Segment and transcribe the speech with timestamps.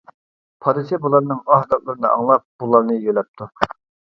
[0.65, 3.51] پادىچى بۇلارنىڭ ئاھ-داتلىرىنى ئاڭلاپ، بۇلارنى يۆلەپتۇ.